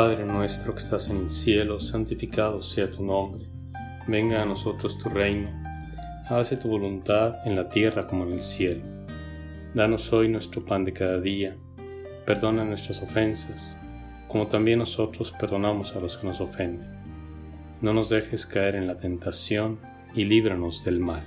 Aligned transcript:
Padre 0.00 0.24
nuestro 0.24 0.72
que 0.72 0.78
estás 0.78 1.10
en 1.10 1.18
el 1.18 1.28
cielo, 1.28 1.78
santificado 1.78 2.62
sea 2.62 2.90
tu 2.90 3.04
nombre. 3.04 3.44
Venga 4.08 4.40
a 4.40 4.46
nosotros 4.46 4.98
tu 4.98 5.10
reino. 5.10 5.50
Hágase 6.26 6.56
tu 6.56 6.70
voluntad 6.70 7.46
en 7.46 7.54
la 7.54 7.68
tierra 7.68 8.06
como 8.06 8.24
en 8.24 8.32
el 8.32 8.40
cielo. 8.40 8.80
Danos 9.74 10.10
hoy 10.14 10.30
nuestro 10.30 10.64
pan 10.64 10.86
de 10.86 10.94
cada 10.94 11.20
día. 11.20 11.54
Perdona 12.24 12.64
nuestras 12.64 13.02
ofensas, 13.02 13.76
como 14.26 14.46
también 14.46 14.78
nosotros 14.78 15.34
perdonamos 15.38 15.94
a 15.94 16.00
los 16.00 16.16
que 16.16 16.26
nos 16.26 16.40
ofenden. 16.40 16.96
No 17.82 17.92
nos 17.92 18.08
dejes 18.08 18.46
caer 18.46 18.76
en 18.76 18.86
la 18.86 18.96
tentación 18.96 19.80
y 20.14 20.24
líbranos 20.24 20.82
del 20.82 20.98
mal. 20.98 21.26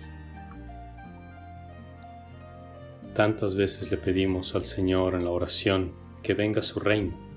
Tantas 3.16 3.54
veces 3.54 3.92
le 3.92 3.98
pedimos 3.98 4.56
al 4.56 4.66
Señor 4.66 5.14
en 5.14 5.26
la 5.26 5.30
oración 5.30 5.94
que 6.24 6.34
venga 6.34 6.64
su 6.64 6.80
reino 6.80 7.33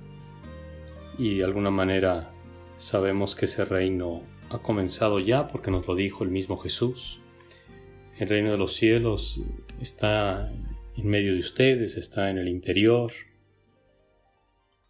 y 1.19 1.39
de 1.39 1.45
alguna 1.45 1.71
manera 1.71 2.31
sabemos 2.77 3.35
que 3.35 3.47
ese 3.47 3.65
reino 3.65 4.23
ha 4.51 4.59
comenzado 4.59 5.19
ya 5.19 5.49
porque 5.49 5.71
nos 5.71 5.87
lo 5.87 5.95
dijo 5.95 6.25
el 6.25 6.31
mismo 6.31 6.57
Jesús. 6.59 7.21
El 8.19 8.29
reino 8.29 8.51
de 8.51 8.59
los 8.59 8.75
cielos 8.75 9.41
está 9.81 10.51
en 10.97 11.07
medio 11.07 11.33
de 11.33 11.41
ustedes, 11.41 11.97
está 11.97 12.31
en 12.31 12.39
el 12.39 12.49
interior. 12.49 13.13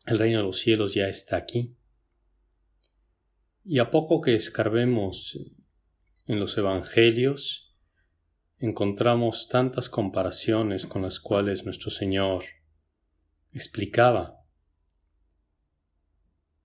El 0.07 0.19
reino 0.19 0.39
de 0.39 0.45
los 0.45 0.59
cielos 0.59 0.95
ya 0.95 1.09
está 1.09 1.37
aquí. 1.37 1.77
Y 3.65 3.79
a 3.79 3.91
poco 3.91 4.21
que 4.21 4.35
escarbemos 4.35 5.39
en 6.27 6.39
los 6.39 6.57
evangelios, 6.57 7.75
encontramos 8.59 9.49
tantas 9.49 9.89
comparaciones 9.89 10.87
con 10.87 11.03
las 11.03 11.19
cuales 11.21 11.65
nuestro 11.65 11.91
Señor 11.91 12.45
explicaba 13.53 14.46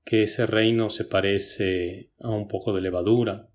que 0.04 0.24
ese 0.24 0.46
reino 0.46 0.90
se 0.90 1.06
parece 1.06 2.12
a 2.20 2.30
un 2.30 2.48
poco 2.48 2.74
de 2.74 2.82
levadura 2.82 3.50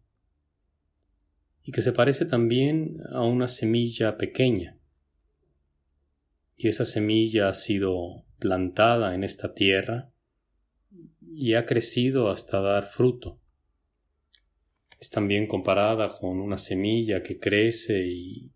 y 1.63 1.73
que 1.73 1.83
se 1.83 1.93
parece 1.93 2.27
también 2.27 2.99
a 3.11 3.23
una 3.23 3.49
semilla 3.49 4.17
pequeña. 4.17 4.79
Y 6.57 6.69
esa 6.69 6.85
semilla 6.85 7.49
ha 7.49 7.55
sido 7.55 8.25
plantada 8.39 9.15
en 9.15 9.25
esta 9.25 9.53
tierra 9.53 10.11
y 11.21 11.55
ha 11.55 11.67
crecido 11.67 12.31
hasta 12.31 12.61
dar 12.61 12.87
fruto. 12.87 13.41
Es 15.01 15.11
también 15.11 15.47
comparada 15.47 16.09
con 16.09 16.41
una 16.41 16.57
semilla 16.57 17.23
que 17.23 17.39
crece 17.39 18.07
y, 18.07 18.53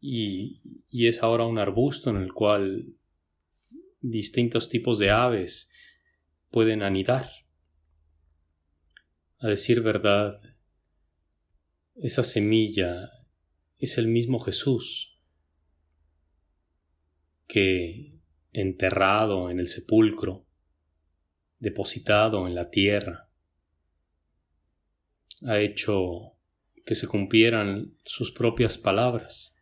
y, 0.00 1.06
es 1.06 1.22
ahora 1.22 1.46
un 1.46 1.58
arbusto 1.58 2.10
en 2.10 2.16
el 2.16 2.32
cual 2.32 2.86
distintos 4.00 4.68
tipos 4.68 4.98
de 4.98 5.10
aves 5.10 5.67
pueden 6.50 6.82
anidar. 6.82 7.30
A 9.38 9.48
decir 9.48 9.82
verdad, 9.82 10.40
esa 11.96 12.24
semilla 12.24 13.10
es 13.78 13.98
el 13.98 14.08
mismo 14.08 14.38
Jesús 14.40 15.20
que, 17.46 18.20
enterrado 18.52 19.50
en 19.50 19.58
el 19.58 19.68
sepulcro, 19.68 20.46
depositado 21.58 22.46
en 22.46 22.54
la 22.54 22.70
tierra, 22.70 23.30
ha 25.46 25.58
hecho 25.58 26.36
que 26.84 26.94
se 26.94 27.06
cumplieran 27.06 27.96
sus 28.04 28.32
propias 28.32 28.78
palabras, 28.78 29.56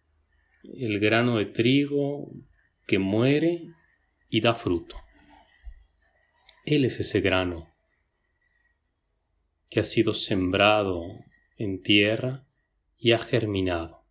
el 0.63 0.99
grano 1.01 1.39
de 1.39 1.47
trigo 1.47 2.33
que 2.87 2.99
muere 2.99 3.75
y 4.29 4.41
da 4.41 4.55
fruto. 4.55 4.97
Él 6.67 6.85
es 6.85 6.99
ese 6.99 7.21
grano 7.21 7.73
que 9.71 9.79
ha 9.79 9.85
sido 9.85 10.15
sembrado 10.15 11.07
en 11.57 11.81
tierra 11.81 12.45
y 12.99 13.13
ha 13.13 13.21
germinado 13.21 14.05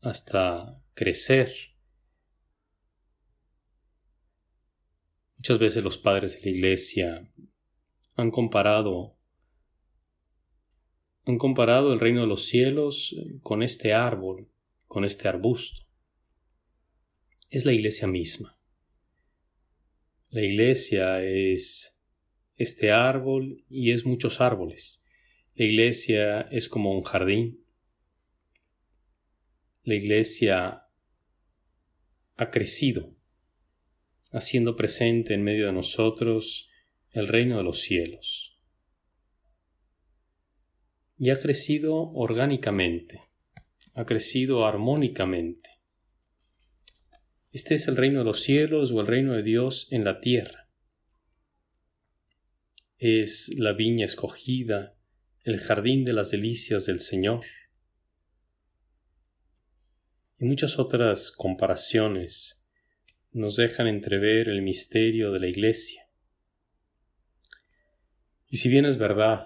hasta 0.00 0.80
crecer. 0.94 1.52
Muchas 5.38 5.58
veces 5.58 5.82
los 5.82 5.98
padres 5.98 6.40
de 6.40 6.48
la 6.48 6.56
iglesia 6.56 7.32
han 8.14 8.30
comparado 8.30 9.16
han 11.26 11.36
comparado 11.36 11.92
el 11.92 11.98
reino 12.00 12.20
de 12.22 12.26
los 12.28 12.46
cielos 12.46 13.14
con 13.42 13.64
este 13.64 13.92
árbol, 13.92 14.48
con 14.86 15.04
este 15.04 15.26
arbusto. 15.28 15.84
Es 17.50 17.66
la 17.66 17.72
iglesia 17.72 18.06
misma. 18.06 18.57
La 20.30 20.42
iglesia 20.42 21.22
es 21.22 21.98
este 22.56 22.92
árbol 22.92 23.64
y 23.70 23.92
es 23.92 24.04
muchos 24.04 24.42
árboles. 24.42 25.06
La 25.54 25.64
iglesia 25.64 26.42
es 26.50 26.68
como 26.68 26.94
un 26.94 27.02
jardín. 27.02 27.64
La 29.84 29.94
iglesia 29.94 30.84
ha 32.36 32.50
crecido, 32.50 33.16
haciendo 34.30 34.76
presente 34.76 35.32
en 35.32 35.42
medio 35.42 35.66
de 35.66 35.72
nosotros 35.72 36.68
el 37.12 37.26
reino 37.26 37.56
de 37.56 37.64
los 37.64 37.80
cielos. 37.80 38.60
Y 41.16 41.30
ha 41.30 41.38
crecido 41.38 41.96
orgánicamente, 42.12 43.22
ha 43.94 44.04
crecido 44.04 44.66
armónicamente. 44.66 45.77
Este 47.50 47.74
es 47.74 47.88
el 47.88 47.96
reino 47.96 48.18
de 48.18 48.24
los 48.26 48.42
cielos 48.42 48.92
o 48.92 49.00
el 49.00 49.06
reino 49.06 49.32
de 49.32 49.42
Dios 49.42 49.88
en 49.90 50.04
la 50.04 50.20
tierra. 50.20 50.68
Es 52.98 53.48
la 53.56 53.72
viña 53.72 54.04
escogida, 54.04 54.96
el 55.44 55.58
jardín 55.58 56.04
de 56.04 56.12
las 56.12 56.30
delicias 56.30 56.84
del 56.84 57.00
Señor. 57.00 57.46
Y 60.38 60.44
muchas 60.44 60.78
otras 60.78 61.32
comparaciones 61.32 62.62
nos 63.32 63.56
dejan 63.56 63.86
entrever 63.86 64.48
el 64.48 64.62
misterio 64.62 65.32
de 65.32 65.40
la 65.40 65.46
Iglesia. 65.46 66.08
Y 68.46 68.58
si 68.58 68.68
bien 68.68 68.84
es 68.84 68.98
verdad, 68.98 69.44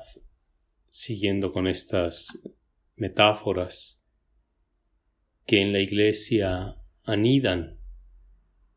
siguiendo 0.90 1.52
con 1.52 1.66
estas 1.66 2.38
metáforas, 2.96 4.02
que 5.46 5.60
en 5.60 5.72
la 5.72 5.80
Iglesia 5.80 6.76
anidan 7.04 7.81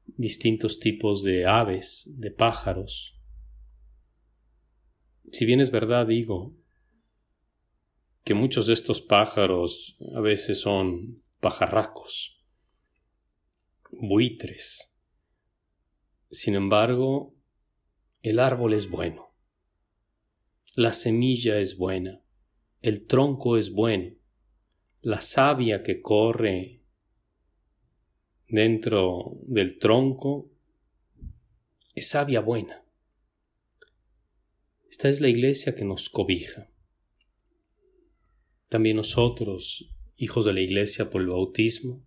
distintos 0.06 0.80
tipos 0.80 1.24
de 1.24 1.46
aves, 1.46 2.12
de 2.18 2.32
pájaros. 2.32 3.20
Si 5.32 5.46
bien 5.46 5.60
es 5.60 5.72
verdad, 5.72 6.08
digo, 6.08 6.56
que 8.24 8.34
muchos 8.34 8.68
de 8.68 8.74
estos 8.74 9.02
pájaros 9.02 9.98
a 10.16 10.20
veces 10.20 10.62
son 10.62 11.22
pajarracos, 11.40 12.44
buitres. 13.92 14.92
Sin 16.32 16.56
embargo, 16.56 17.36
el 18.24 18.40
árbol 18.40 18.74
es 18.74 18.90
bueno, 18.90 19.36
la 20.76 20.92
semilla 20.92 21.60
es 21.60 21.78
buena, 21.78 22.22
el 22.82 23.06
tronco 23.06 23.58
es 23.58 23.72
bueno, 23.72 24.16
la 25.02 25.22
savia 25.22 25.84
que 25.84 26.02
corre 26.02 26.85
dentro 28.48 29.38
del 29.44 29.80
tronco 29.80 30.50
es 31.94 32.10
savia 32.10 32.42
buena. 32.42 32.84
Esta 34.90 35.10
es 35.10 35.20
la 35.20 35.30
iglesia 35.30 35.76
que 35.76 35.86
nos 35.86 36.10
cobija. 36.10 36.70
También 38.70 38.98
nosotros, 38.98 39.90
hijos 40.16 40.46
de 40.46 40.54
la 40.54 40.62
iglesia 40.62 41.10
por 41.10 41.22
el 41.22 41.30
bautismo, 41.30 42.06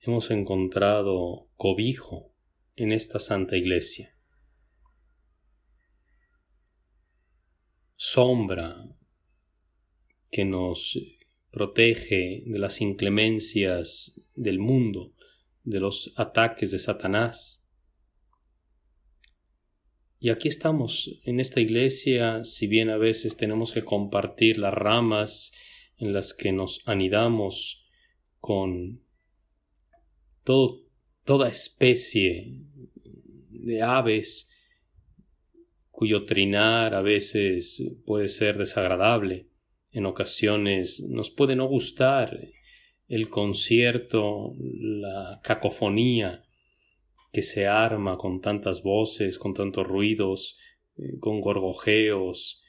hemos 0.00 0.30
encontrado 0.30 1.48
cobijo 1.56 2.32
en 2.76 2.92
esta 2.92 3.18
santa 3.18 3.56
iglesia. 3.56 4.16
Sombra 7.94 8.84
que 10.30 10.44
nos 10.44 10.98
protege 11.50 12.42
de 12.44 12.58
las 12.58 12.80
inclemencias 12.80 14.20
del 14.34 14.58
mundo 14.58 15.14
de 15.64 15.80
los 15.80 16.12
ataques 16.16 16.70
de 16.70 16.78
Satanás. 16.78 17.62
Y 20.20 20.30
aquí 20.30 20.48
estamos 20.48 21.20
en 21.24 21.40
esta 21.40 21.60
iglesia, 21.60 22.44
si 22.44 22.66
bien 22.66 22.88
a 22.88 22.96
veces 22.96 23.36
tenemos 23.36 23.72
que 23.72 23.82
compartir 23.82 24.58
las 24.58 24.72
ramas 24.72 25.52
en 25.98 26.12
las 26.12 26.32
que 26.32 26.52
nos 26.52 26.86
anidamos 26.86 27.86
con 28.38 29.02
toda 30.44 31.48
especie 31.48 32.62
de 33.50 33.82
aves 33.82 34.50
cuyo 35.90 36.24
trinar 36.24 36.94
a 36.94 37.02
veces 37.02 37.82
puede 38.04 38.28
ser 38.28 38.58
desagradable, 38.58 39.48
en 39.92 40.06
ocasiones 40.06 41.00
nos 41.00 41.30
puede 41.30 41.54
no 41.54 41.66
gustar 41.66 42.50
el 43.08 43.28
concierto, 43.28 44.54
la 44.58 45.40
cacofonía 45.42 46.44
que 47.32 47.42
se 47.42 47.66
arma 47.66 48.16
con 48.16 48.40
tantas 48.40 48.82
voces, 48.82 49.38
con 49.38 49.54
tantos 49.54 49.86
ruidos, 49.86 50.58
eh, 50.96 51.18
con 51.18 51.40
gorgojeos, 51.40 52.62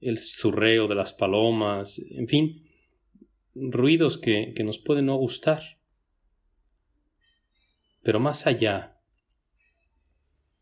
el 0.00 0.18
zurreo 0.18 0.88
de 0.88 0.94
las 0.94 1.12
palomas, 1.12 1.98
en 2.10 2.28
fin, 2.28 2.70
ruidos 3.54 4.18
que, 4.18 4.52
que 4.54 4.64
nos 4.64 4.78
pueden 4.78 5.06
no 5.06 5.16
gustar. 5.16 5.62
Pero 8.02 8.20
más 8.20 8.46
allá 8.46 9.00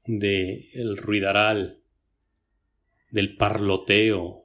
de 0.05 0.71
el 0.75 0.97
ruidaral, 0.97 1.83
del 3.11 3.37
parloteo, 3.37 4.42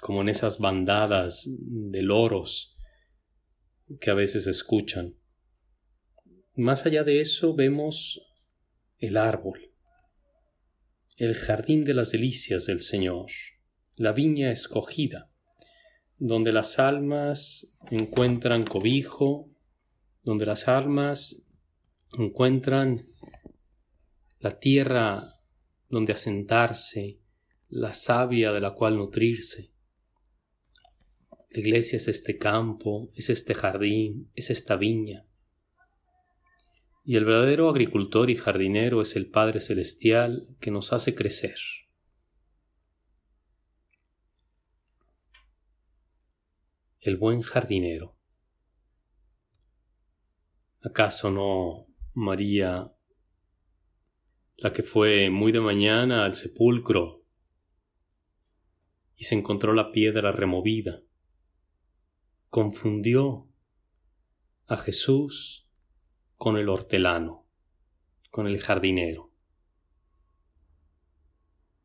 como 0.00 0.22
en 0.22 0.28
esas 0.28 0.58
bandadas 0.58 1.44
de 1.46 2.02
loros 2.02 2.76
que 4.00 4.10
a 4.10 4.14
veces 4.14 4.46
escuchan. 4.46 5.16
Más 6.54 6.86
allá 6.86 7.04
de 7.04 7.20
eso 7.20 7.54
vemos 7.54 8.20
el 8.98 9.16
árbol, 9.16 9.72
el 11.16 11.34
jardín 11.34 11.84
de 11.84 11.94
las 11.94 12.12
delicias 12.12 12.66
del 12.66 12.80
Señor, 12.80 13.26
la 13.96 14.12
viña 14.12 14.50
escogida, 14.50 15.30
donde 16.18 16.52
las 16.52 16.78
almas 16.78 17.72
encuentran 17.90 18.64
cobijo, 18.64 19.50
donde 20.22 20.46
las 20.46 20.66
almas 20.66 21.42
encuentran 22.18 23.06
la 24.38 24.58
tierra 24.58 25.34
donde 25.88 26.12
asentarse, 26.12 27.20
la 27.68 27.92
savia 27.92 28.52
de 28.52 28.60
la 28.60 28.74
cual 28.74 28.96
nutrirse. 28.96 29.75
La 31.56 31.60
iglesia 31.60 31.96
es 31.96 32.06
este 32.06 32.36
campo, 32.36 33.10
es 33.14 33.30
este 33.30 33.54
jardín, 33.54 34.30
es 34.34 34.50
esta 34.50 34.76
viña. 34.76 35.24
Y 37.02 37.16
el 37.16 37.24
verdadero 37.24 37.70
agricultor 37.70 38.28
y 38.28 38.36
jardinero 38.36 39.00
es 39.00 39.16
el 39.16 39.30
Padre 39.30 39.62
Celestial 39.62 40.54
que 40.60 40.70
nos 40.70 40.92
hace 40.92 41.14
crecer. 41.14 41.56
El 47.00 47.16
buen 47.16 47.40
jardinero. 47.40 48.18
¿Acaso 50.82 51.30
no 51.30 51.86
María, 52.12 52.92
la 54.58 54.74
que 54.74 54.82
fue 54.82 55.30
muy 55.30 55.52
de 55.52 55.60
mañana 55.60 56.26
al 56.26 56.34
sepulcro 56.34 57.24
y 59.16 59.24
se 59.24 59.36
encontró 59.36 59.72
la 59.72 59.90
piedra 59.90 60.32
removida, 60.32 61.00
confundió 62.48 63.48
a 64.66 64.76
Jesús 64.76 65.68
con 66.36 66.56
el 66.56 66.68
hortelano, 66.68 67.46
con 68.30 68.46
el 68.46 68.58
jardinero. 68.58 69.32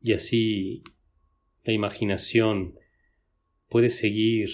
Y 0.00 0.12
así 0.12 0.82
la 1.64 1.72
imaginación 1.72 2.78
puede 3.68 3.88
seguir 3.88 4.50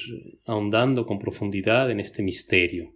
ahondando 0.47 1.07
con 1.07 1.19
profundidad 1.19 1.91
en 1.91 2.01
este 2.01 2.23
misterio. 2.23 2.95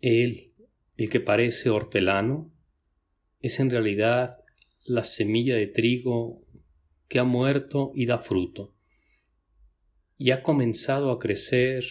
Él, 0.00 0.52
el 0.96 1.10
que 1.10 1.20
parece 1.20 1.70
hortelano, 1.70 2.52
es 3.40 3.58
en 3.60 3.70
realidad 3.70 4.38
la 4.84 5.04
semilla 5.04 5.56
de 5.56 5.66
trigo 5.66 6.40
que 7.08 7.18
ha 7.18 7.24
muerto 7.24 7.92
y 7.94 8.06
da 8.06 8.18
fruto, 8.18 8.71
y 10.22 10.30
ha 10.30 10.44
comenzado 10.44 11.10
a 11.10 11.18
crecer 11.18 11.84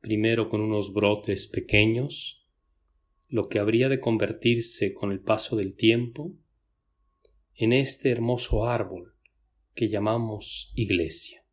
primero 0.00 0.48
con 0.48 0.62
unos 0.62 0.94
brotes 0.94 1.46
pequeños, 1.46 2.42
lo 3.28 3.50
que 3.50 3.58
habría 3.58 3.90
de 3.90 4.00
convertirse 4.00 4.94
con 4.94 5.12
el 5.12 5.20
paso 5.20 5.54
del 5.54 5.76
tiempo 5.76 6.32
en 7.54 7.74
este 7.74 8.10
hermoso 8.10 8.66
árbol 8.66 9.18
que 9.74 9.90
llamamos 9.90 10.72
iglesia, 10.74 11.44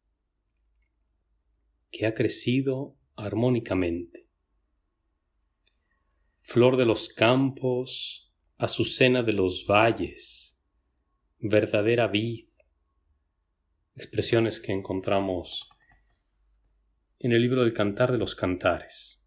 que 1.91 2.05
ha 2.05 2.13
crecido 2.13 2.95
armónicamente. 3.17 4.29
Flor 6.39 6.77
de 6.77 6.85
los 6.85 7.09
campos, 7.09 8.31
azucena 8.55 9.23
de 9.23 9.33
los 9.33 9.65
valles, 9.69 10.57
verdadera 11.39 12.07
vid, 12.07 12.45
expresiones 13.93 14.61
que 14.61 14.71
encontramos 14.71 15.67
en 17.23 17.33
el 17.33 17.41
libro 17.41 17.61
del 17.61 17.73
Cantar 17.73 18.11
de 18.11 18.17
los 18.17 18.33
Cantares 18.33 19.23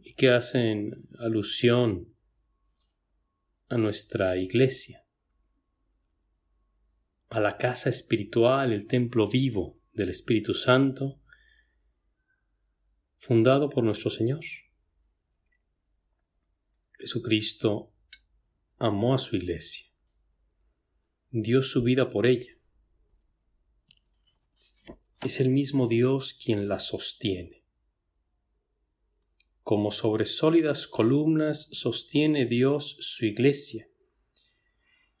y 0.00 0.14
que 0.14 0.30
hacen 0.30 1.08
alusión 1.20 2.12
a 3.68 3.78
nuestra 3.78 4.36
iglesia, 4.36 5.06
a 7.28 7.40
la 7.40 7.56
casa 7.56 7.88
espiritual, 7.88 8.72
el 8.72 8.88
templo 8.88 9.30
vivo 9.30 9.80
del 9.92 10.08
Espíritu 10.08 10.54
Santo, 10.54 11.22
fundado 13.18 13.70
por 13.70 13.84
nuestro 13.84 14.10
Señor. 14.10 14.44
Jesucristo 16.98 17.94
amó 18.78 19.14
a 19.14 19.18
su 19.18 19.36
iglesia, 19.36 19.86
dio 21.30 21.62
su 21.62 21.84
vida 21.84 22.10
por 22.10 22.26
ella 22.26 22.54
es 25.24 25.40
el 25.40 25.48
mismo 25.48 25.88
Dios 25.88 26.34
quien 26.34 26.68
la 26.68 26.78
sostiene. 26.78 27.64
Como 29.62 29.90
sobre 29.90 30.26
sólidas 30.26 30.86
columnas 30.86 31.70
sostiene 31.72 32.44
Dios 32.44 32.98
su 33.00 33.24
iglesia, 33.24 33.88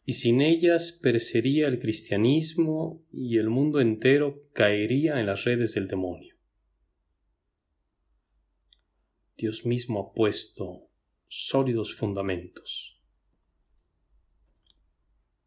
y 0.04 0.12
sin 0.12 0.42
ellas 0.42 0.92
perecería 0.92 1.66
el 1.66 1.78
cristianismo 1.78 3.02
y 3.10 3.38
el 3.38 3.48
mundo 3.48 3.80
entero 3.80 4.46
caería 4.52 5.18
en 5.18 5.24
las 5.24 5.44
redes 5.44 5.72
del 5.72 5.88
demonio. 5.88 6.36
Dios 9.38 9.64
mismo 9.64 10.00
ha 10.00 10.12
puesto 10.12 10.90
sólidos 11.28 11.94
fundamentos. 11.94 13.00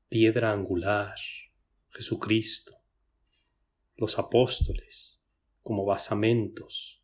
Piedra 0.09 0.51
angular, 0.51 1.15
Jesucristo 1.92 2.77
los 3.97 4.19
apóstoles 4.19 5.23
como 5.61 5.85
basamentos, 5.85 7.04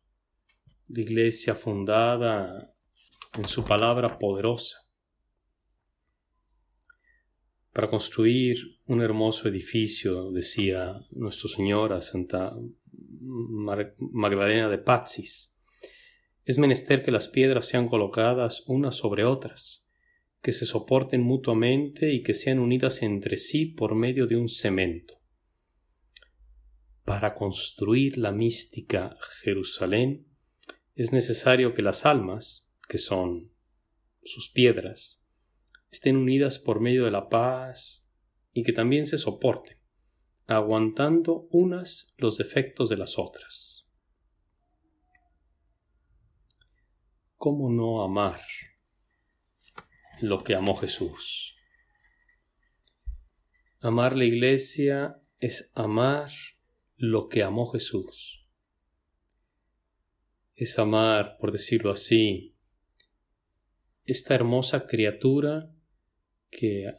la 0.88 1.00
iglesia 1.00 1.54
fundada 1.54 2.74
en 3.36 3.48
su 3.48 3.64
palabra 3.64 4.18
poderosa. 4.18 4.78
Para 7.72 7.90
construir 7.90 8.58
un 8.86 9.02
hermoso 9.02 9.48
edificio, 9.48 10.30
decía 10.30 11.00
nuestro 11.10 11.48
Señor 11.48 11.92
a 11.92 12.00
Santa 12.00 12.54
Magdalena 13.98 14.68
de 14.68 14.78
Pazis, 14.78 15.56
es 16.44 16.58
menester 16.58 17.02
que 17.02 17.10
las 17.10 17.28
piedras 17.28 17.66
sean 17.66 17.88
colocadas 17.88 18.62
unas 18.66 18.94
sobre 18.94 19.24
otras, 19.24 19.88
que 20.40 20.52
se 20.52 20.66
soporten 20.66 21.22
mutuamente 21.22 22.12
y 22.12 22.22
que 22.22 22.34
sean 22.34 22.60
unidas 22.60 23.02
entre 23.02 23.38
sí 23.38 23.66
por 23.66 23.94
medio 23.96 24.26
de 24.26 24.36
un 24.36 24.48
cemento 24.48 25.23
para 27.04 27.34
construir 27.34 28.16
la 28.16 28.32
mística 28.32 29.16
Jerusalén 29.42 30.26
es 30.94 31.12
necesario 31.12 31.74
que 31.74 31.82
las 31.82 32.06
almas, 32.06 32.68
que 32.88 32.98
son 32.98 33.52
sus 34.22 34.50
piedras, 34.50 35.26
estén 35.90 36.16
unidas 36.16 36.58
por 36.58 36.80
medio 36.80 37.04
de 37.04 37.10
la 37.10 37.28
paz 37.28 38.08
y 38.52 38.62
que 38.62 38.72
también 38.72 39.04
se 39.04 39.18
soporten, 39.18 39.78
aguantando 40.46 41.46
unas 41.50 42.14
los 42.16 42.38
defectos 42.38 42.88
de 42.88 42.96
las 42.96 43.18
otras. 43.18 43.86
¿Cómo 47.36 47.70
no 47.70 48.02
amar 48.02 48.40
lo 50.22 50.42
que 50.42 50.54
amó 50.54 50.74
Jesús? 50.76 51.56
Amar 53.80 54.16
la 54.16 54.24
iglesia 54.24 55.20
es 55.40 55.70
amar 55.74 56.30
lo 57.10 57.28
que 57.28 57.42
amó 57.42 57.70
Jesús. 57.70 58.46
Es 60.54 60.78
amar, 60.78 61.36
por 61.38 61.52
decirlo 61.52 61.90
así, 61.90 62.54
esta 64.04 64.34
hermosa 64.34 64.86
criatura 64.86 65.74
que, 66.50 66.92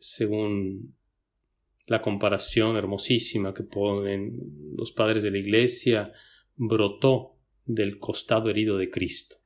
según 0.00 0.96
la 1.86 2.00
comparación 2.00 2.76
hermosísima 2.76 3.52
que 3.52 3.64
ponen 3.64 4.38
los 4.76 4.92
padres 4.92 5.22
de 5.22 5.30
la 5.30 5.38
Iglesia, 5.38 6.12
brotó 6.56 7.38
del 7.64 7.98
costado 7.98 8.48
herido 8.50 8.78
de 8.78 8.90
Cristo. 8.90 9.36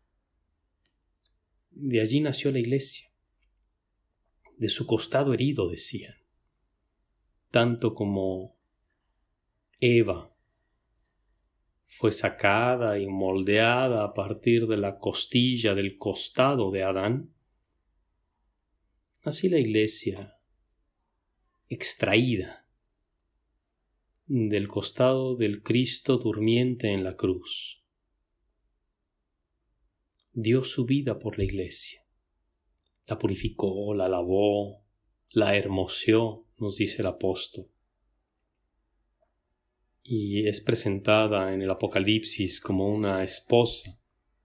De 1.71 2.01
allí 2.01 2.21
nació 2.21 2.53
la 2.53 2.59
Iglesia, 2.59 3.11
de 4.57 4.69
su 4.71 4.87
costado 4.87 5.35
herido, 5.35 5.69
decían, 5.69 6.15
tanto 7.51 7.95
como 7.95 8.56
Eva 9.79 10.35
fue 11.85 12.11
sacada 12.11 12.99
y 12.99 13.07
moldeada 13.07 14.05
a 14.05 14.15
partir 14.15 14.67
de 14.67 14.79
la 14.79 14.99
costilla 14.99 15.75
del 15.75 15.99
costado 15.99 16.71
de 16.71 16.83
Adán, 16.83 17.35
así 19.23 19.51
la 19.51 19.59
Iglesia, 19.59 20.39
extraída 21.69 22.67
del 24.27 24.67
costado 24.67 25.37
del 25.37 25.63
Cristo 25.63 26.17
durmiente 26.17 26.93
en 26.93 27.05
la 27.05 27.15
cruz, 27.17 27.83
dio 30.33 30.65
su 30.65 30.87
vida 30.87 31.19
por 31.19 31.37
la 31.37 31.45
Iglesia, 31.45 32.07
la 33.07 33.19
purificó, 33.19 33.95
la 33.95 34.09
lavó, 34.09 34.83
la 35.31 35.55
hermoseó, 35.55 36.47
nos 36.57 36.77
dice 36.79 37.03
el 37.03 37.09
apóstol 37.09 37.71
y 40.09 40.47
es 40.47 40.61
presentada 40.61 41.53
en 41.53 41.63
el 41.63 41.71
Apocalipsis 41.71 42.61
como 42.61 42.89
una 42.89 43.25
esposa 43.25 43.99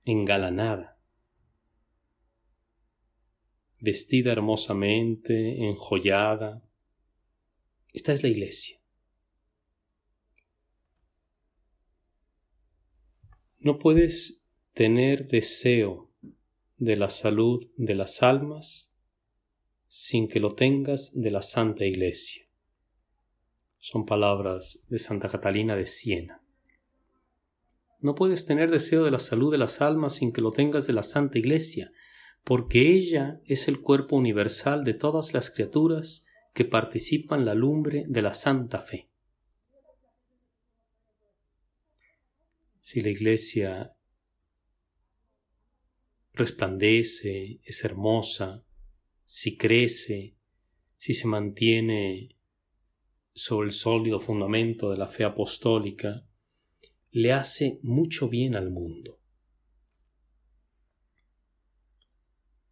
engalanada, 0.03 0.99
vestida 3.79 4.31
hermosamente, 4.31 5.67
enjollada. 5.69 6.67
Esta 7.93 8.11
es 8.11 8.23
la 8.23 8.29
iglesia. 8.29 8.79
No 13.59 13.77
puedes 13.77 14.47
tener 14.73 15.27
deseo 15.27 16.11
de 16.77 16.95
la 16.95 17.09
salud 17.09 17.71
de 17.77 17.93
las 17.93 18.23
almas 18.23 18.97
sin 19.87 20.27
que 20.27 20.39
lo 20.39 20.55
tengas 20.55 21.11
de 21.13 21.29
la 21.29 21.43
Santa 21.43 21.85
Iglesia. 21.85 22.50
Son 23.81 24.05
palabras 24.05 24.85
de 24.89 24.99
Santa 24.99 25.27
Catalina 25.27 25.75
de 25.75 25.87
Siena. 25.87 26.43
No 27.99 28.13
puedes 28.13 28.45
tener 28.45 28.69
deseo 28.69 29.03
de 29.03 29.09
la 29.09 29.17
salud 29.17 29.51
de 29.51 29.57
las 29.57 29.81
almas 29.81 30.13
sin 30.13 30.31
que 30.31 30.41
lo 30.41 30.51
tengas 30.51 30.85
de 30.85 30.93
la 30.93 31.01
Santa 31.01 31.39
Iglesia, 31.39 31.91
porque 32.43 32.91
ella 32.91 33.41
es 33.43 33.67
el 33.67 33.81
cuerpo 33.81 34.15
universal 34.15 34.83
de 34.83 34.93
todas 34.93 35.33
las 35.33 35.49
criaturas 35.49 36.27
que 36.53 36.63
participan 36.63 37.43
la 37.43 37.55
lumbre 37.55 38.05
de 38.07 38.21
la 38.21 38.35
Santa 38.35 38.83
Fe. 38.83 39.09
Si 42.81 43.01
la 43.01 43.09
Iglesia 43.09 43.95
resplandece, 46.33 47.61
es 47.63 47.83
hermosa, 47.83 48.63
si 49.23 49.57
crece, 49.57 50.35
si 50.97 51.15
se 51.15 51.27
mantiene 51.27 52.35
sobre 53.33 53.67
el 53.67 53.73
sólido 53.73 54.19
fundamento 54.19 54.91
de 54.91 54.97
la 54.97 55.07
fe 55.07 55.23
apostólica, 55.23 56.25
le 57.11 57.33
hace 57.33 57.79
mucho 57.83 58.29
bien 58.29 58.55
al 58.55 58.69
mundo. 58.69 59.19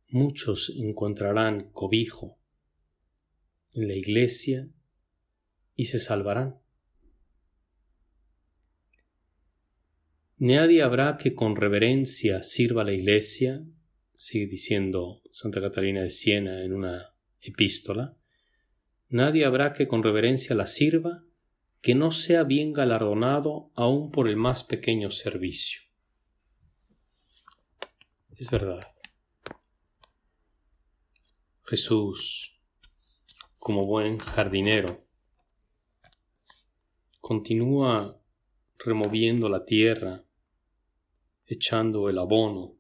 Muchos 0.08 0.74
encontrarán 0.75 1.70
cobijo 1.72 2.39
en 3.74 3.88
la 3.88 3.94
iglesia 3.94 4.70
y 5.75 5.86
se 5.86 6.00
salvarán. 6.00 6.60
Nadie 10.38 10.84
habrá 10.84 11.18
que 11.18 11.36
con 11.36 11.56
reverencia 11.56 12.44
sirva 12.44 12.84
a 12.84 12.86
la 12.86 12.94
iglesia, 12.94 13.62
sigue 14.16 14.48
diciendo 14.48 15.22
Santa 15.32 15.60
Catalina 15.60 16.01
de 16.01 16.10
Siena 16.10 16.63
en 16.63 16.74
una 16.74 17.13
epístola, 17.42 18.18
nadie 19.10 19.46
habrá 19.46 19.74
que 19.74 19.88
con 19.88 20.04
reverencia 20.04 20.56
la 20.56 20.68
sirva, 20.68 21.24
que 21.82 21.96
no 21.96 22.12
sea 22.12 22.44
bien 22.44 22.74
galardonado 22.74 23.72
aun 23.75 24.12
por 24.12 24.28
el 24.28 24.36
más 24.36 24.63
pequeño 24.63 25.12
servicio. 25.12 25.82
Es 28.36 28.50
verdad. 28.50 28.96
Jesús, 31.66 32.60
como 33.58 33.84
buen 33.84 34.18
jardinero, 34.18 35.06
continúa 37.20 38.20
removiendo 38.80 39.50
la 39.50 39.66
tierra, 39.66 40.24
echando 41.46 42.10
el 42.10 42.18
abono, 42.18 42.78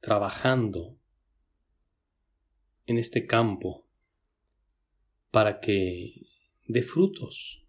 trabajando 0.00 0.95
en 2.86 2.98
este 2.98 3.26
campo 3.26 3.86
para 5.30 5.60
que 5.60 6.22
dé 6.66 6.82
frutos, 6.82 7.66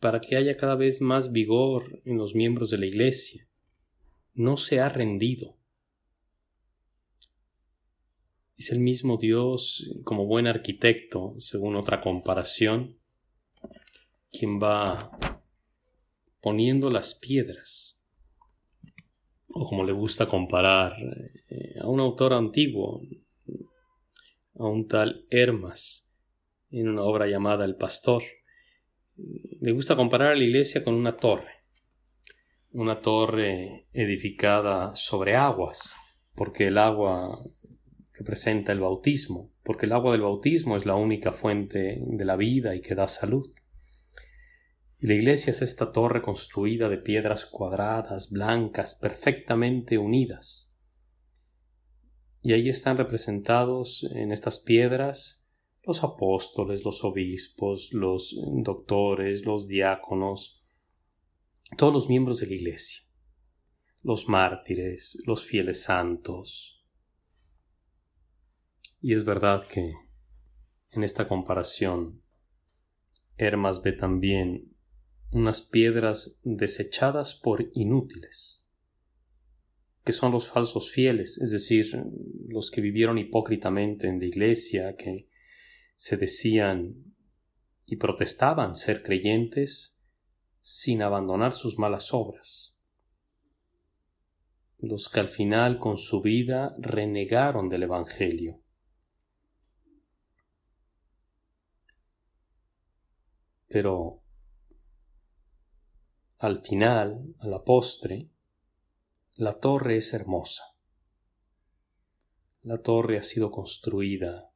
para 0.00 0.20
que 0.20 0.36
haya 0.36 0.56
cada 0.56 0.76
vez 0.76 1.00
más 1.00 1.32
vigor 1.32 2.00
en 2.04 2.16
los 2.18 2.34
miembros 2.34 2.70
de 2.70 2.78
la 2.78 2.86
Iglesia. 2.86 3.48
No 4.34 4.56
se 4.56 4.80
ha 4.80 4.88
rendido. 4.88 5.56
Es 8.56 8.70
el 8.70 8.80
mismo 8.80 9.18
Dios, 9.18 9.90
como 10.04 10.26
buen 10.26 10.46
arquitecto, 10.46 11.34
según 11.38 11.76
otra 11.76 12.00
comparación, 12.00 12.96
quien 14.32 14.60
va 14.60 15.10
poniendo 16.40 16.90
las 16.90 17.14
piedras. 17.14 18.00
O 19.48 19.68
como 19.68 19.84
le 19.84 19.92
gusta 19.92 20.26
comparar 20.26 20.94
eh, 21.48 21.74
a 21.80 21.86
un 21.88 22.00
autor 22.00 22.32
antiguo, 22.32 23.02
a 24.58 24.66
un 24.66 24.86
tal 24.86 25.26
Hermas, 25.30 26.10
en 26.70 26.88
una 26.88 27.02
obra 27.02 27.26
llamada 27.26 27.64
El 27.64 27.76
Pastor. 27.76 28.22
Le 29.16 29.72
gusta 29.72 29.96
comparar 29.96 30.32
a 30.32 30.36
la 30.36 30.44
iglesia 30.44 30.84
con 30.84 30.94
una 30.94 31.16
torre, 31.16 31.64
una 32.72 33.00
torre 33.00 33.86
edificada 33.92 34.94
sobre 34.94 35.36
aguas, 35.36 35.96
porque 36.34 36.68
el 36.68 36.78
agua 36.78 37.38
representa 38.12 38.72
el 38.72 38.80
bautismo, 38.80 39.52
porque 39.62 39.86
el 39.86 39.92
agua 39.92 40.12
del 40.12 40.22
bautismo 40.22 40.76
es 40.76 40.86
la 40.86 40.94
única 40.94 41.32
fuente 41.32 41.98
de 42.00 42.24
la 42.24 42.36
vida 42.36 42.74
y 42.74 42.80
que 42.80 42.94
da 42.94 43.08
salud. 43.08 43.46
Y 44.98 45.06
la 45.06 45.14
iglesia 45.14 45.50
es 45.50 45.60
esta 45.60 45.92
torre 45.92 46.22
construida 46.22 46.88
de 46.88 46.98
piedras 46.98 47.44
cuadradas, 47.44 48.30
blancas, 48.30 48.94
perfectamente 48.94 49.98
unidas, 49.98 50.75
y 52.46 52.52
ahí 52.52 52.68
están 52.68 52.96
representados 52.96 54.08
en 54.14 54.30
estas 54.30 54.60
piedras 54.60 55.44
los 55.82 56.04
apóstoles, 56.04 56.84
los 56.84 57.02
obispos, 57.02 57.92
los 57.92 58.36
doctores, 58.62 59.44
los 59.44 59.66
diáconos, 59.66 60.62
todos 61.76 61.92
los 61.92 62.08
miembros 62.08 62.38
de 62.38 62.46
la 62.46 62.54
Iglesia, 62.54 63.00
los 64.04 64.28
mártires, 64.28 65.20
los 65.26 65.42
fieles 65.42 65.82
santos. 65.82 66.86
Y 69.00 69.14
es 69.14 69.24
verdad 69.24 69.66
que 69.66 69.94
en 70.90 71.02
esta 71.02 71.26
comparación 71.26 72.22
Hermas 73.38 73.82
ve 73.82 73.90
también 73.90 74.72
unas 75.32 75.62
piedras 75.62 76.38
desechadas 76.44 77.34
por 77.34 77.72
inútiles 77.72 78.65
que 80.06 80.12
son 80.12 80.30
los 80.30 80.46
falsos 80.46 80.92
fieles, 80.92 81.36
es 81.38 81.50
decir, 81.50 82.00
los 82.46 82.70
que 82.70 82.80
vivieron 82.80 83.18
hipócritamente 83.18 84.06
en 84.06 84.20
la 84.20 84.26
iglesia, 84.26 84.94
que 84.94 85.28
se 85.96 86.16
decían 86.16 87.12
y 87.86 87.96
protestaban 87.96 88.76
ser 88.76 89.02
creyentes 89.02 90.00
sin 90.60 91.02
abandonar 91.02 91.52
sus 91.52 91.76
malas 91.76 92.14
obras, 92.14 92.78
los 94.78 95.08
que 95.08 95.18
al 95.18 95.28
final 95.28 95.80
con 95.80 95.98
su 95.98 96.22
vida 96.22 96.76
renegaron 96.78 97.68
del 97.68 97.82
Evangelio. 97.82 98.62
Pero 103.66 104.22
al 106.38 106.60
final, 106.60 107.34
a 107.40 107.48
la 107.48 107.64
postre, 107.64 108.30
la 109.36 109.52
torre 109.52 109.98
es 109.98 110.14
hermosa. 110.14 110.62
La 112.62 112.78
torre 112.78 113.18
ha 113.18 113.22
sido 113.22 113.50
construida 113.50 114.50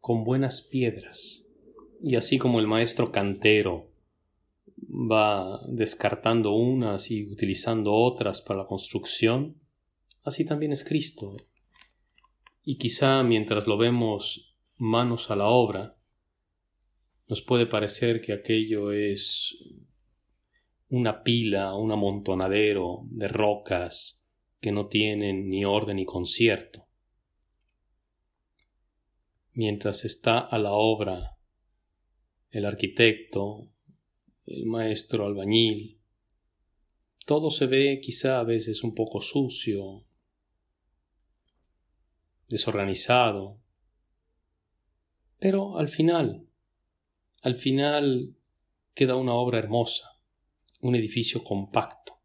con 0.00 0.24
buenas 0.24 0.62
piedras, 0.62 1.44
y 2.02 2.16
así 2.16 2.38
como 2.38 2.58
el 2.58 2.66
maestro 2.66 3.12
cantero 3.12 3.90
va 4.78 5.60
descartando 5.68 6.52
unas 6.52 7.10
y 7.10 7.30
utilizando 7.30 7.92
otras 7.92 8.40
para 8.40 8.60
la 8.60 8.66
construcción, 8.66 9.60
así 10.22 10.46
también 10.46 10.72
es 10.72 10.82
Cristo. 10.82 11.36
Y 12.62 12.78
quizá 12.78 13.22
mientras 13.22 13.66
lo 13.66 13.76
vemos 13.76 14.56
manos 14.78 15.30
a 15.30 15.36
la 15.36 15.48
obra, 15.48 15.98
nos 17.28 17.42
puede 17.42 17.66
parecer 17.66 18.22
que 18.22 18.32
aquello 18.32 18.90
es 18.90 19.54
una 20.88 21.22
pila, 21.22 21.74
un 21.74 21.92
amontonadero 21.92 23.02
de 23.10 23.28
rocas 23.28 24.26
que 24.60 24.72
no 24.72 24.86
tienen 24.86 25.48
ni 25.48 25.64
orden 25.64 25.96
ni 25.96 26.04
concierto. 26.04 26.86
Mientras 29.52 30.04
está 30.04 30.38
a 30.38 30.58
la 30.58 30.72
obra 30.72 31.34
el 32.54 32.66
arquitecto, 32.66 33.68
el 34.46 34.64
maestro 34.66 35.26
albañil. 35.26 36.00
Todo 37.26 37.50
se 37.50 37.66
ve 37.66 38.00
quizá 38.00 38.38
a 38.38 38.44
veces 38.44 38.84
un 38.84 38.94
poco 38.94 39.20
sucio, 39.20 40.04
desorganizado, 42.48 43.58
pero 45.40 45.78
al 45.78 45.88
final, 45.88 46.46
al 47.42 47.56
final 47.56 48.36
queda 48.94 49.16
una 49.16 49.34
obra 49.34 49.58
hermosa, 49.58 50.13
un 50.84 50.94
edificio 50.94 51.42
compacto. 51.42 52.20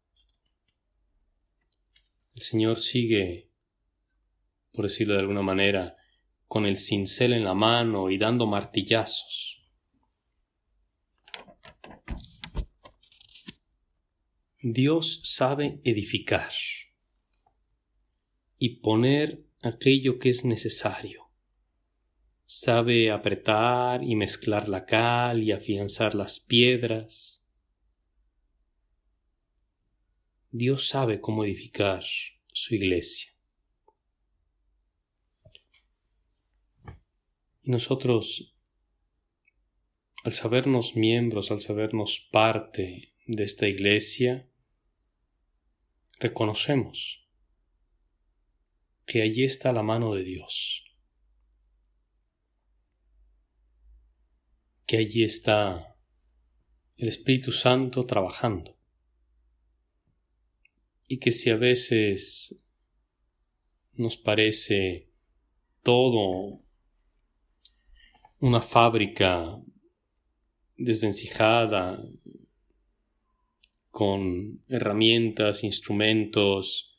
El 2.34 2.42
Señor 2.42 2.76
sigue, 2.76 3.48
por 4.70 4.84
decirlo 4.84 5.14
de 5.14 5.20
alguna 5.20 5.40
manera, 5.40 5.96
con 6.46 6.66
el 6.66 6.76
cincel 6.76 7.32
en 7.32 7.44
la 7.44 7.54
mano 7.54 8.10
y 8.10 8.18
dando 8.18 8.46
martillazos. 8.46 9.62
Dios 14.62 15.22
sabe 15.24 15.80
edificar 15.84 16.52
y 18.58 18.80
poner 18.80 19.46
aquello 19.62 20.18
que 20.18 20.28
es 20.28 20.44
necesario. 20.44 21.30
Sabe 22.44 23.10
apretar 23.10 24.04
y 24.04 24.16
mezclar 24.16 24.68
la 24.68 24.84
cal 24.84 25.42
y 25.42 25.52
afianzar 25.52 26.14
las 26.14 26.40
piedras. 26.40 27.39
Dios 30.52 30.88
sabe 30.88 31.20
cómo 31.20 31.44
edificar 31.44 32.02
su 32.52 32.74
iglesia. 32.74 33.30
Y 37.62 37.70
nosotros, 37.70 38.56
al 40.24 40.32
sabernos 40.32 40.96
miembros, 40.96 41.52
al 41.52 41.60
sabernos 41.60 42.28
parte 42.32 43.14
de 43.26 43.44
esta 43.44 43.68
iglesia, 43.68 44.50
reconocemos 46.18 47.24
que 49.06 49.22
allí 49.22 49.44
está 49.44 49.72
la 49.72 49.84
mano 49.84 50.14
de 50.14 50.24
Dios, 50.24 50.84
que 54.84 54.96
allí 54.96 55.22
está 55.22 55.96
el 56.96 57.06
Espíritu 57.06 57.52
Santo 57.52 58.04
trabajando 58.04 58.79
y 61.12 61.18
que 61.18 61.32
si 61.32 61.50
a 61.50 61.56
veces 61.56 62.62
nos 63.94 64.16
parece 64.16 65.10
todo 65.82 66.62
una 68.38 68.60
fábrica 68.60 69.60
desvencijada 70.76 72.00
con 73.90 74.62
herramientas, 74.68 75.64
instrumentos, 75.64 76.96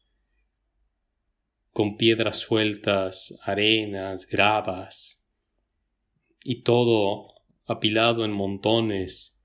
con 1.72 1.96
piedras 1.96 2.36
sueltas, 2.36 3.40
arenas, 3.44 4.28
gravas, 4.28 5.24
y 6.44 6.64
todo 6.64 7.34
apilado 7.66 8.26
en 8.26 8.34
montones, 8.34 9.42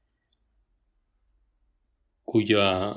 cuya 2.25 2.97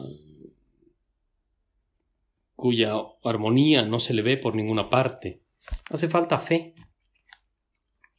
cuya 2.59 2.91
armonía 3.23 3.83
no 3.83 4.01
se 4.01 4.13
le 4.13 4.21
ve 4.21 4.35
por 4.35 4.53
ninguna 4.53 4.89
parte. 4.89 5.41
Hace 5.89 6.09
falta 6.09 6.37
fe. 6.39 6.75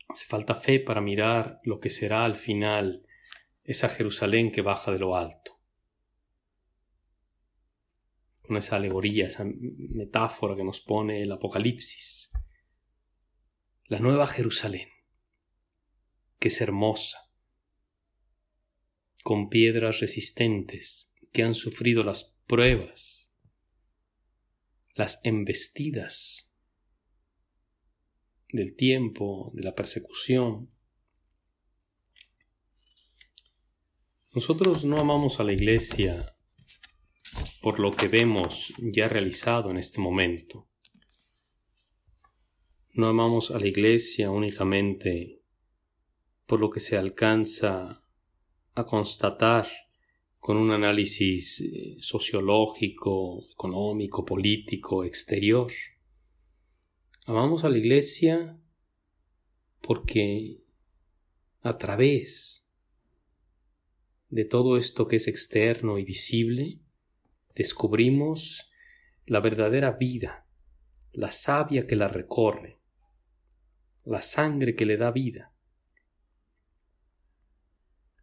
Hace 0.08 0.24
falta 0.24 0.54
fe 0.54 0.80
para 0.80 1.02
mirar 1.02 1.60
lo 1.62 1.78
que 1.78 1.90
será 1.90 2.24
al 2.24 2.36
final 2.36 3.06
esa 3.64 3.90
Jerusalén 3.90 4.50
que 4.50 4.62
baja 4.62 4.92
de 4.92 4.98
lo 4.98 5.14
alto. 5.14 5.60
Con 8.40 8.56
esa 8.56 8.76
alegoría, 8.76 9.26
esa 9.26 9.44
metáfora 9.44 10.56
que 10.56 10.64
nos 10.64 10.80
pone 10.80 11.22
el 11.22 11.32
Apocalipsis. 11.32 12.32
La 13.84 13.98
nueva 13.98 14.26
Jerusalén, 14.26 14.88
que 16.38 16.48
es 16.48 16.62
hermosa, 16.62 17.30
con 19.22 19.50
piedras 19.50 20.00
resistentes 20.00 21.12
que 21.30 21.42
han 21.42 21.54
sufrido 21.54 22.02
las 22.02 22.40
pruebas, 22.46 23.19
las 25.00 25.18
embestidas 25.24 26.54
del 28.52 28.76
tiempo, 28.76 29.50
de 29.54 29.62
la 29.62 29.74
persecución. 29.74 30.70
Nosotros 34.34 34.84
no 34.84 34.98
amamos 34.98 35.40
a 35.40 35.44
la 35.44 35.54
Iglesia 35.54 36.34
por 37.62 37.80
lo 37.80 37.96
que 37.96 38.08
vemos 38.08 38.74
ya 38.78 39.08
realizado 39.08 39.70
en 39.70 39.78
este 39.78 40.02
momento. 40.02 40.68
No 42.92 43.06
amamos 43.06 43.50
a 43.50 43.58
la 43.58 43.68
Iglesia 43.68 44.30
únicamente 44.30 45.42
por 46.44 46.60
lo 46.60 46.68
que 46.68 46.80
se 46.80 46.98
alcanza 46.98 48.04
a 48.74 48.84
constatar 48.84 49.66
con 50.40 50.56
un 50.56 50.72
análisis 50.72 51.60
eh, 51.60 51.96
sociológico, 52.00 53.44
económico, 53.52 54.24
político, 54.24 55.04
exterior. 55.04 55.70
Amamos 57.26 57.62
a 57.64 57.68
la 57.68 57.78
iglesia 57.78 58.58
porque 59.82 60.62
a 61.60 61.76
través 61.76 62.66
de 64.30 64.46
todo 64.46 64.78
esto 64.78 65.06
que 65.06 65.16
es 65.16 65.28
externo 65.28 65.98
y 65.98 66.04
visible, 66.04 66.80
descubrimos 67.54 68.70
la 69.26 69.40
verdadera 69.40 69.92
vida, 69.92 70.46
la 71.12 71.32
savia 71.32 71.86
que 71.86 71.96
la 71.96 72.08
recorre, 72.08 72.80
la 74.04 74.22
sangre 74.22 74.74
que 74.74 74.86
le 74.86 74.96
da 74.96 75.10
vida. 75.10 75.49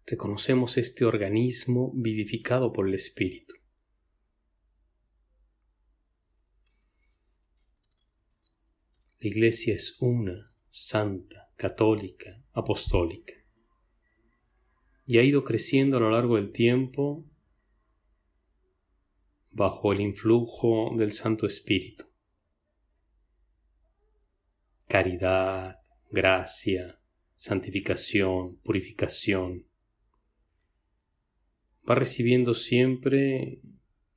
Reconocemos 0.09 0.77
este 0.77 1.03
organismo 1.03 1.91
vivificado 1.93 2.71
por 2.71 2.87
el 2.87 2.93
Espíritu. 2.93 3.55
La 9.19 9.27
Iglesia 9.27 9.75
es 9.75 9.97
una, 9.99 10.53
santa, 10.69 11.51
católica, 11.57 12.41
apostólica. 12.53 13.33
Y 15.05 15.17
ha 15.17 15.23
ido 15.23 15.43
creciendo 15.43 15.97
a 15.97 15.99
lo 15.99 16.09
largo 16.09 16.37
del 16.37 16.53
tiempo 16.53 17.25
bajo 19.51 19.91
el 19.91 19.99
influjo 19.99 20.95
del 20.95 21.11
Santo 21.11 21.45
Espíritu. 21.45 22.05
Caridad, 24.87 25.81
gracia, 26.09 27.01
santificación, 27.35 28.57
purificación. 28.59 29.66
Va 31.89 31.95
recibiendo 31.95 32.53
siempre 32.53 33.61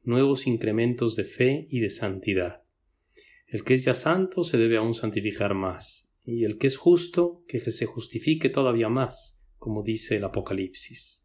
nuevos 0.03 0.47
incrementos 0.47 1.15
de 1.17 1.25
fe 1.25 1.67
y 1.71 1.81
de 1.81 1.91
santidad. 1.91 2.65
El 3.47 3.65
que 3.65 3.75
es 3.75 3.85
ya 3.85 3.95
santo 3.95 4.45
se 4.45 4.59
debe 4.59 4.77
aún 4.77 4.95
santificar 4.95 5.55
más, 5.55 6.13
y 6.25 6.45
el 6.45 6.59
que 6.59 6.67
es 6.67 6.77
justo, 6.77 7.45
que 7.47 7.61
se 7.61 7.87
justifique 7.87 8.49
todavía 8.49 8.89
más, 8.89 9.43
como 9.59 9.83
dice 9.83 10.17
el 10.17 10.25
Apocalipsis. 10.25 11.25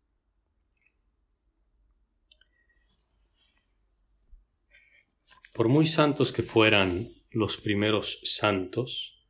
Por 5.54 5.70
muy 5.70 5.86
santos 5.86 6.34
que 6.34 6.44
fueran 6.44 7.08
los 7.32 7.58
primeros 7.58 8.20
santos, 8.24 9.26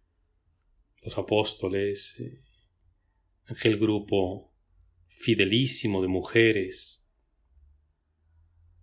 los 1.04 1.17
apóstoles, 1.17 2.19
eh, 2.19 2.41
aquel 3.45 3.78
grupo 3.78 4.51
fidelísimo 5.08 6.01
de 6.01 6.08
mujeres 6.08 7.04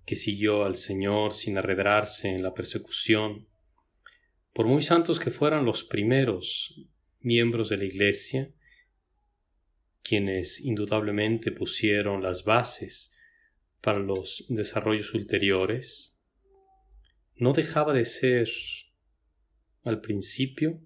que 0.05 0.17
siguió 0.17 0.65
al 0.65 0.77
Señor 0.77 1.35
sin 1.35 1.59
arredrarse 1.59 2.29
en 2.29 2.43
la 2.43 2.55
persecución, 2.55 3.49
por 4.53 4.67
muy 4.67 4.83
santos 4.83 5.21
que 5.21 5.31
fueran 5.31 5.65
los 5.65 5.85
primeros 5.85 6.87
miembros 7.21 7.69
de 7.69 7.79
la 7.79 7.85
Iglesia, 7.85 8.53
quienes 10.03 10.61
indudablemente 10.61 11.53
pusieron 11.53 12.23
las 12.23 12.45
bases 12.45 13.15
para 13.81 13.99
los 13.99 14.45
desarrollos 14.49 15.15
ulteriores, 15.15 16.19
no 17.37 17.53
dejaba 17.53 17.93
de 17.93 18.05
ser 18.05 18.49
al 19.85 20.01
principio 20.01 20.81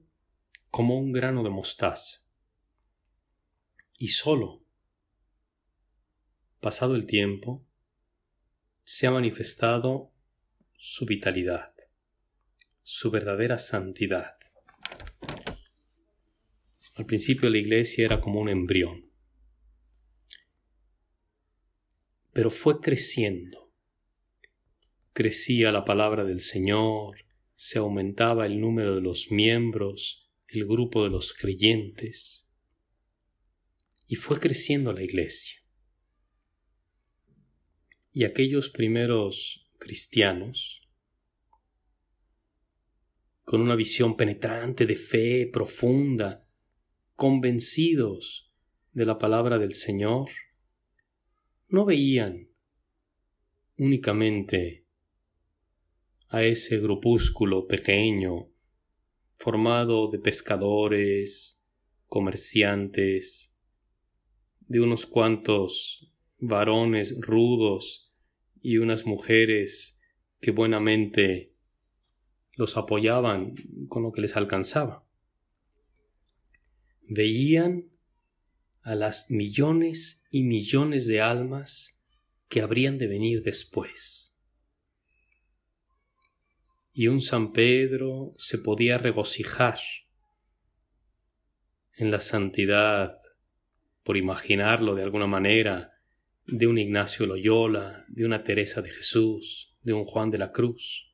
como 0.71 0.99
un 0.99 1.13
grano 1.13 1.43
de 1.43 1.51
mostaza. 1.51 2.21
Y 3.99 4.09
solo, 4.09 4.63
pasado 6.61 6.95
el 6.95 7.07
tiempo, 7.07 7.66
se 8.89 9.07
ha 9.07 9.11
manifestado 9.11 10.13
su 10.79 11.07
vitalidad 11.07 11.75
su 12.89 13.11
verdadera 13.11 13.59
santidad. 13.59 14.37
Al 16.95 17.05
principio 17.05 17.51
la 17.51 17.59
iglesia 17.59 18.05
era 18.05 18.21
como 18.21 18.41
un 18.41 18.49
embrión. 18.49 19.07
pero 22.37 22.51
fue 22.51 22.81
creciendo. 22.83 23.73
Crecía 25.15 25.73
la 25.73 25.87
palabra 25.87 26.23
del 26.23 26.43
Señor, 26.43 27.25
se 27.55 27.79
aumentaba 27.79 28.45
el 28.45 28.61
número 28.61 28.95
de 28.95 29.01
los 29.01 29.31
miembros, 29.31 30.31
el 30.47 30.67
grupo 30.67 31.03
de 31.03 31.09
los 31.09 31.33
creyentes, 31.33 32.47
y 34.07 34.17
fue 34.17 34.39
creciendo 34.39 34.93
la 34.93 35.03
iglesia. 35.03 35.66
Y 38.17 38.25
aquellos 38.25 38.71
primeros 38.71 39.69
cristianos, 39.79 40.89
con 43.45 43.61
una 43.61 43.77
visión 43.77 44.17
penetrante 44.17 44.87
de 44.87 44.97
fe 44.97 45.51
profunda, 45.53 46.49
convencidos 47.15 48.51
de 48.95 49.05
la 49.05 49.19
palabra 49.19 49.59
del 49.59 49.75
Señor, 49.75 50.29
no 51.69 51.85
veían 51.85 52.49
únicamente 53.77 54.87
a 56.29 56.43
ese 56.43 56.79
grupúsculo 56.79 57.67
pequeño 57.67 58.49
formado 59.35 60.11
de 60.11 60.21
pescadores, 60.21 61.63
comerciantes, 62.07 63.61
de 64.61 64.81
unos 64.81 65.05
cuantos 65.05 66.11
varones 66.39 67.15
rudos 67.21 68.06
y 68.67 68.79
unas 68.79 69.07
mujeres 69.07 70.01
que 70.41 70.51
buenamente 70.51 71.55
los 72.55 72.77
apoyaban 72.77 73.55
con 73.87 74.03
lo 74.03 74.11
que 74.11 74.23
les 74.23 74.35
alcanzaba. 74.37 75.07
Veían 77.03 77.93
a 78.83 78.97
las 78.97 79.31
millones 79.31 80.27
y 80.33 80.43
millones 80.43 81.07
de 81.07 81.21
almas 81.21 82.03
que 82.49 82.61
habrían 82.61 82.99
de 82.99 83.07
venir 83.07 83.45
después. 83.45 84.37
Y 86.93 87.07
un 87.07 87.21
San 87.21 87.53
Pedro 87.53 88.35
se 88.37 88.59
podía 88.59 88.99
regocijar 88.99 89.79
en 91.95 92.11
la 92.11 92.19
santidad, 92.19 93.17
por 94.03 94.17
imaginarlo 94.17 94.97
de 94.97 95.05
alguna 95.05 95.29
manera, 95.29 95.96
de 96.47 96.67
un 96.67 96.79
Ignacio 96.79 97.27
Loyola, 97.27 98.05
de 98.09 98.25
una 98.25 98.43
Teresa 98.43 98.81
de 98.81 98.91
Jesús, 98.91 99.75
de 99.83 99.93
un 99.93 100.05
Juan 100.05 100.31
de 100.31 100.39
la 100.39 100.53
Cruz. 100.53 101.13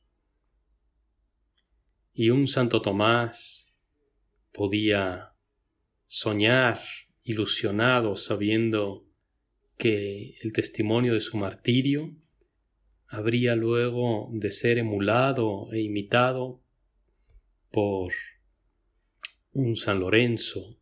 Y 2.12 2.30
un 2.30 2.46
Santo 2.46 2.82
Tomás 2.82 3.74
podía 4.52 5.32
soñar 6.06 6.78
ilusionado 7.22 8.16
sabiendo 8.16 9.06
que 9.78 10.36
el 10.42 10.52
testimonio 10.52 11.14
de 11.14 11.20
su 11.20 11.38
martirio 11.38 12.14
habría 13.06 13.56
luego 13.56 14.28
de 14.32 14.50
ser 14.50 14.78
emulado 14.78 15.72
e 15.72 15.80
imitado 15.80 16.62
por 17.70 18.12
un 19.52 19.76
San 19.76 20.00
Lorenzo 20.00 20.78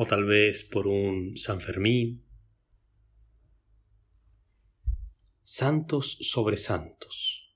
o 0.00 0.06
tal 0.06 0.24
vez 0.24 0.62
por 0.62 0.86
un 0.86 1.36
San 1.36 1.60
Fermín. 1.60 2.24
Santos 5.42 6.18
sobre 6.20 6.56
santos. 6.56 7.52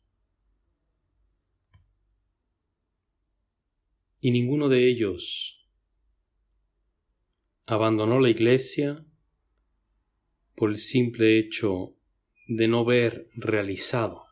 Y 4.20 4.32
ninguno 4.32 4.68
de 4.68 4.88
ellos 4.88 5.68
abandonó 7.66 8.18
la 8.18 8.30
iglesia 8.30 9.06
por 10.56 10.70
el 10.70 10.78
simple 10.78 11.38
hecho 11.38 11.96
de 12.48 12.66
no 12.66 12.84
ver 12.84 13.28
realizado 13.34 14.26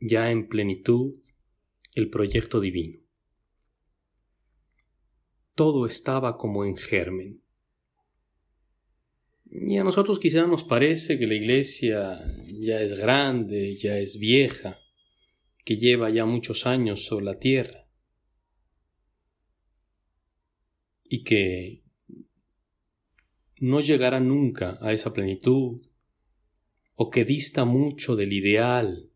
ya 0.00 0.30
en 0.30 0.48
plenitud 0.48 1.14
el 1.94 2.08
proyecto 2.08 2.60
divino. 2.60 3.01
Todo 5.54 5.86
estaba 5.86 6.36
como 6.36 6.64
en 6.64 6.76
germen. 6.76 7.42
Y 9.50 9.76
a 9.76 9.84
nosotros 9.84 10.18
quizá 10.18 10.46
nos 10.46 10.64
parece 10.64 11.18
que 11.18 11.26
la 11.26 11.34
iglesia 11.34 12.18
ya 12.46 12.80
es 12.80 12.98
grande, 12.98 13.76
ya 13.76 13.98
es 13.98 14.18
vieja, 14.18 14.78
que 15.64 15.76
lleva 15.76 16.08
ya 16.10 16.24
muchos 16.24 16.66
años 16.66 17.04
sobre 17.04 17.26
la 17.26 17.38
tierra. 17.38 17.82
y 21.12 21.24
que 21.24 21.82
no 23.60 23.80
llegará 23.80 24.18
nunca 24.18 24.78
a 24.80 24.94
esa 24.94 25.12
plenitud 25.12 25.78
o 26.94 27.10
que 27.10 27.26
dista 27.26 27.66
mucho 27.66 28.16
del 28.16 28.32
ideal. 28.32 29.10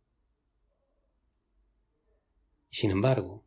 Y 2.70 2.76
sin 2.76 2.90
embargo, 2.90 3.45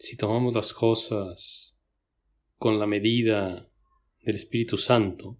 si 0.00 0.16
tomamos 0.16 0.54
las 0.54 0.72
cosas 0.72 1.76
con 2.56 2.78
la 2.78 2.86
medida 2.86 3.70
del 4.22 4.34
Espíritu 4.34 4.78
Santo, 4.78 5.38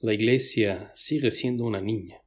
la 0.00 0.14
Iglesia 0.14 0.90
sigue 0.94 1.30
siendo 1.30 1.66
una 1.66 1.82
niña. 1.82 2.22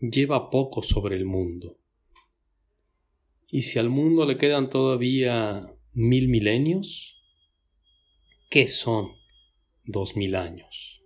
Lleva 0.00 0.50
poco 0.50 0.82
sobre 0.82 1.14
el 1.14 1.24
mundo. 1.24 1.78
Y 3.46 3.62
si 3.62 3.78
al 3.78 3.90
mundo 3.90 4.26
le 4.26 4.38
quedan 4.38 4.70
todavía 4.70 5.72
mil 5.92 6.28
milenios? 6.28 7.14
¿Qué 8.50 8.66
son 8.66 9.12
dos 9.84 10.16
mil 10.16 10.34
años? 10.34 11.00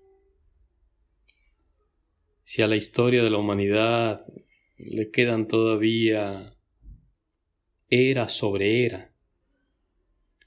Si 2.45 2.63
a 2.63 2.67
la 2.67 2.77
historia 2.77 3.23
de 3.23 3.29
la 3.29 3.37
humanidad 3.37 4.25
le 4.79 5.11
quedan 5.11 5.49
todavía 5.49 6.57
era 7.95 8.31
sobre 8.31 8.87
era, 8.87 9.13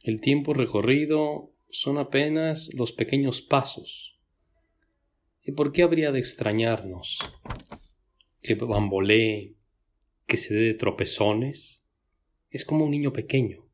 el 0.01 0.19
tiempo 0.19 0.55
recorrido 0.55 1.53
son 1.69 1.99
apenas 1.99 2.73
los 2.73 2.91
pequeños 2.91 3.43
pasos. 3.43 4.19
¿Y 5.43 5.51
por 5.51 5.71
qué 5.71 5.83
habría 5.83 6.11
de 6.11 6.17
extrañarnos 6.17 7.19
que 8.41 8.55
bambolee, 8.55 9.55
que 10.25 10.37
se 10.37 10.55
dé 10.55 10.61
de 10.61 10.73
tropezones? 10.73 11.85
Es 12.49 12.65
como 12.65 12.85
un 12.85 12.89
niño 12.89 13.13
pequeño 13.13 13.69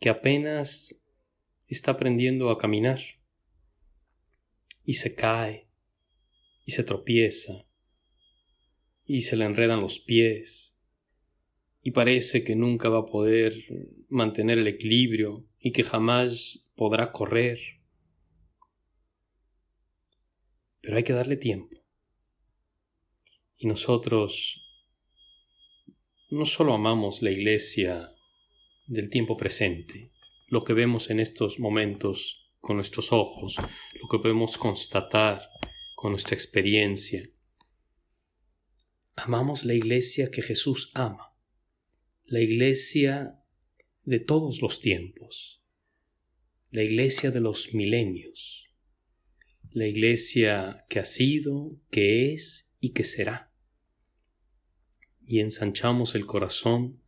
que 0.00 0.08
apenas 0.08 1.04
está 1.66 1.90
aprendiendo 1.90 2.48
a 2.48 2.56
caminar 2.56 3.00
y 4.82 4.94
se 4.94 5.14
cae 5.14 5.68
y 6.64 6.70
se 6.70 6.84
tropieza 6.84 7.66
y 9.04 9.20
se 9.22 9.36
le 9.36 9.44
enredan 9.44 9.82
los 9.82 9.98
pies 9.98 10.77
y 11.88 11.90
parece 11.90 12.44
que 12.44 12.54
nunca 12.54 12.90
va 12.90 12.98
a 12.98 13.06
poder 13.06 13.54
mantener 14.10 14.58
el 14.58 14.66
equilibrio 14.66 15.46
y 15.58 15.72
que 15.72 15.82
jamás 15.82 16.68
podrá 16.76 17.12
correr. 17.12 17.58
Pero 20.82 20.98
hay 20.98 21.02
que 21.02 21.14
darle 21.14 21.38
tiempo. 21.38 21.74
Y 23.56 23.68
nosotros 23.68 24.62
no 26.28 26.44
solo 26.44 26.74
amamos 26.74 27.22
la 27.22 27.30
iglesia 27.30 28.12
del 28.86 29.08
tiempo 29.08 29.38
presente, 29.38 30.12
lo 30.48 30.64
que 30.64 30.74
vemos 30.74 31.08
en 31.08 31.20
estos 31.20 31.58
momentos 31.58 32.52
con 32.60 32.76
nuestros 32.76 33.14
ojos, 33.14 33.56
lo 33.98 34.08
que 34.10 34.18
podemos 34.18 34.58
constatar 34.58 35.40
con 35.94 36.10
nuestra 36.10 36.34
experiencia. 36.34 37.30
Amamos 39.16 39.64
la 39.64 39.72
iglesia 39.72 40.30
que 40.30 40.42
Jesús 40.42 40.92
ama, 40.94 41.27
la 42.28 42.40
iglesia 42.40 43.42
de 44.04 44.20
todos 44.20 44.60
los 44.60 44.80
tiempos, 44.80 45.62
la 46.70 46.82
iglesia 46.82 47.30
de 47.30 47.40
los 47.40 47.72
milenios, 47.72 48.68
la 49.70 49.86
iglesia 49.86 50.84
que 50.90 50.98
ha 50.98 51.06
sido, 51.06 51.80
que 51.90 52.34
es 52.34 52.76
y 52.80 52.90
que 52.90 53.04
será. 53.04 53.50
Y 55.24 55.40
ensanchamos 55.40 56.14
el 56.14 56.26
corazón 56.26 57.02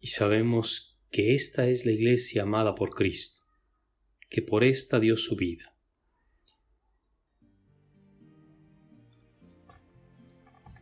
y 0.00 0.08
sabemos 0.08 0.98
que 1.12 1.34
esta 1.34 1.68
es 1.68 1.86
la 1.86 1.92
iglesia 1.92 2.42
amada 2.42 2.74
por 2.74 2.90
Cristo, 2.90 3.42
que 4.28 4.42
por 4.42 4.64
esta 4.64 4.98
dio 4.98 5.16
su 5.16 5.36
vida. 5.36 5.76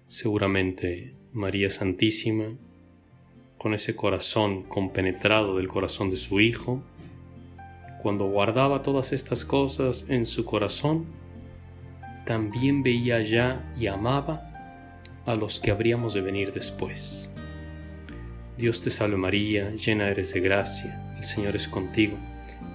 Seguramente 0.07 1.19
María 1.33 1.69
Santísima, 1.69 2.59
con 3.59 3.75
ese 3.75 3.95
corazón 3.97 4.63
compenetrado 4.63 5.57
del 5.57 5.69
corazón 5.69 6.11
de 6.11 6.17
su 6.17 6.41
Hijo, 6.41 6.83
cuando 8.03 8.27
guardaba 8.27 8.83
todas 8.83 9.13
estas 9.13 9.45
cosas 9.45 10.07
en 10.09 10.25
su 10.25 10.45
corazón, 10.45 11.07
también 12.25 12.83
veía 12.83 13.21
ya 13.23 13.69
y 13.79 13.89
amaba 13.89 14.53
a 15.27 15.35
los 15.35 15.61
que 15.61 15.71
habríamos 15.71 16.15
de 16.15 16.21
venir 16.21 16.53
después. 16.53 17.29
Dios 18.57 18.81
te 18.81 18.91
salve 18.91 19.17
María, 19.17 19.71
llena 19.73 20.09
eres 20.09 20.33
de 20.33 20.41
gracia, 20.41 21.17
el 21.19 21.25
Señor 21.25 21.57
es 21.57 21.69
contigo. 21.69 22.17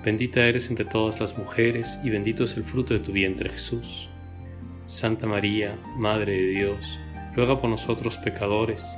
Bendita 0.04 0.46
eres 0.46 0.70
entre 0.70 0.86
todas 0.86 1.20
las 1.20 1.38
mujeres 1.38 2.00
y 2.04 2.10
bendito 2.10 2.44
es 2.44 2.58
el 2.58 2.64
fruto 2.64 2.94
de 2.94 3.00
tu 3.00 3.12
vientre 3.12 3.50
Jesús. 3.50 4.10
Santa 4.86 5.28
María, 5.28 5.76
Madre 5.98 6.34
de 6.34 6.48
Dios, 6.48 7.00
ruega 7.36 7.60
por 7.60 7.70
nosotros 7.70 8.18
pecadores, 8.18 8.98